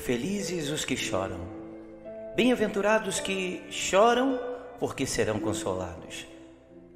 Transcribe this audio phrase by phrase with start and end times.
[0.00, 1.38] Felizes os que choram,
[2.34, 4.40] bem-aventurados que choram,
[4.78, 6.26] porque serão consolados.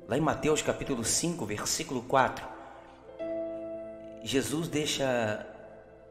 [0.08, 2.46] Lá em Mateus capítulo 5, versículo 4,
[4.22, 5.46] Jesus deixa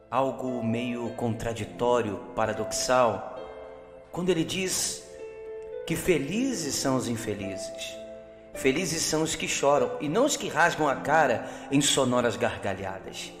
[0.08, 3.40] algo meio contraditório, paradoxal,
[4.12, 5.02] quando ele diz
[5.88, 7.96] que felizes são os infelizes.
[8.54, 13.32] Felizes são os que choram e não os que rasgam a cara em sonoras gargalhadas.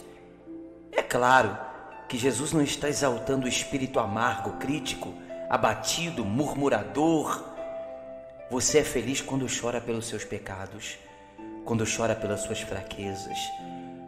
[0.90, 1.56] É claro
[2.08, 5.14] que Jesus não está exaltando o espírito amargo, crítico,
[5.48, 7.44] abatido, murmurador.
[8.50, 10.98] Você é feliz quando chora pelos seus pecados,
[11.64, 13.38] quando chora pelas suas fraquezas,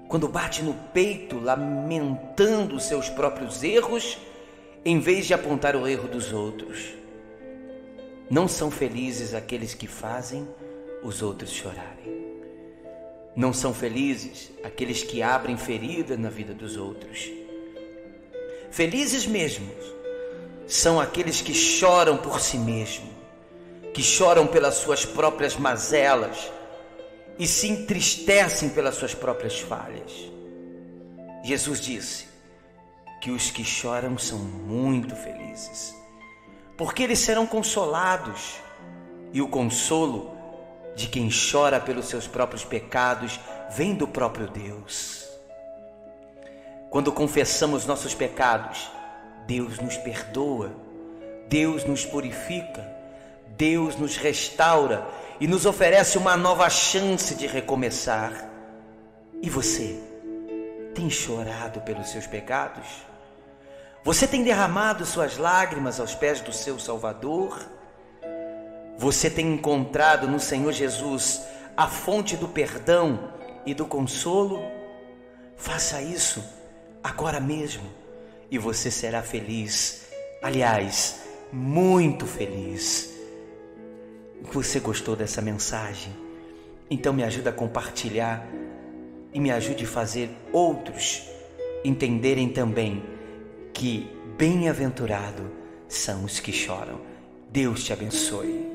[0.08, 4.18] quando bate no peito lamentando os seus próprios erros,
[4.84, 6.94] em vez de apontar o erro dos outros.
[8.30, 10.46] Não são felizes aqueles que fazem
[11.02, 12.26] os outros chorarem.
[13.34, 17.30] Não são felizes aqueles que abrem ferida na vida dos outros.
[18.76, 19.74] Felizes mesmos
[20.66, 23.08] são aqueles que choram por si mesmo,
[23.94, 26.52] que choram pelas suas próprias mazelas
[27.38, 30.12] e se entristecem pelas suas próprias falhas.
[31.42, 32.26] Jesus disse
[33.22, 35.96] que os que choram são muito felizes,
[36.76, 38.56] porque eles serão consolados,
[39.32, 40.36] e o consolo
[40.94, 43.40] de quem chora pelos seus próprios pecados
[43.70, 45.25] vem do próprio Deus.
[46.96, 48.90] Quando confessamos nossos pecados,
[49.46, 50.72] Deus nos perdoa,
[51.46, 52.90] Deus nos purifica,
[53.48, 55.06] Deus nos restaura
[55.38, 58.32] e nos oferece uma nova chance de recomeçar.
[59.42, 60.02] E você
[60.94, 62.86] tem chorado pelos seus pecados?
[64.02, 67.60] Você tem derramado suas lágrimas aos pés do seu Salvador?
[68.96, 71.42] Você tem encontrado no Senhor Jesus
[71.76, 73.34] a fonte do perdão
[73.66, 74.62] e do consolo?
[75.58, 76.56] Faça isso
[77.06, 77.84] agora mesmo
[78.50, 80.08] e você será feliz.
[80.42, 81.20] Aliás,
[81.52, 83.14] muito feliz.
[84.52, 86.12] Você gostou dessa mensagem?
[86.90, 88.44] Então me ajuda a compartilhar
[89.32, 91.22] e me ajude a fazer outros
[91.84, 93.02] entenderem também
[93.72, 95.48] que bem-aventurado
[95.88, 97.00] são os que choram.
[97.52, 98.65] Deus te abençoe.